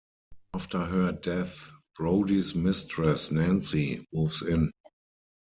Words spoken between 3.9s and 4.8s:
moves in.